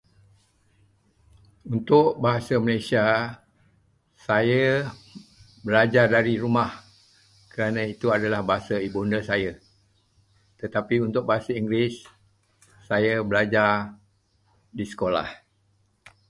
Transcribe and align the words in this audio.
Untuk 1.75 2.07
bahasa 2.23 2.55
Malaysia, 2.65 3.07
saya 4.27 4.65
belajar 5.65 6.05
dari 6.15 6.33
rumah 6.43 6.71
kerana 7.53 7.81
itu 7.93 8.07
adalah 8.17 8.41
bahasa 8.49 8.75
ibunda 8.87 9.19
saya. 9.29 9.51
Tetapi 10.61 10.95
untuk 11.07 11.23
bahasa 11.29 11.51
Inggeris, 11.61 11.95
saya 12.89 13.15
belajar 13.29 13.71
di 14.77 14.85
sekolah. 14.91 15.29